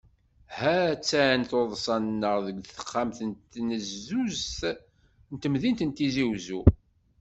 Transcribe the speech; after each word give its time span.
Ha-tt-an 0.57 1.41
tuddsa-nneɣ 1.49 2.35
deg 2.45 2.57
texxam 2.75 3.09
n 3.29 3.31
tnezuzt 3.51 4.61
n 5.31 5.35
temdint 5.41 5.83
n 5.85 5.89
Tizi 5.97 6.23
Uzzu. 6.33 6.61